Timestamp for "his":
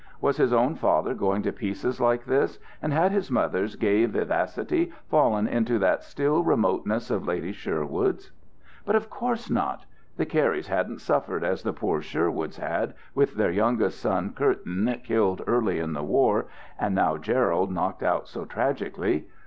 0.37-0.51, 3.11-3.29